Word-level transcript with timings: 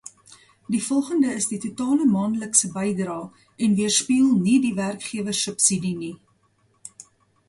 Die 0.75 0.83
volgende 0.83 1.33
is 1.41 1.45
die 1.49 1.57
totale 1.65 2.07
maandelikse 2.13 2.69
bydrae, 2.77 3.27
en 3.67 3.75
weerspieël 3.81 4.31
nie 4.47 4.55
die 4.63 4.73
werkgewersubsidie 4.79 5.93
nie. 5.99 6.15